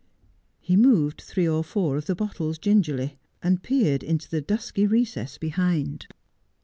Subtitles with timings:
[0.59, 5.37] He moved three or four of the bottles gingerly, and peered into the dusky recess
[5.37, 6.07] behind.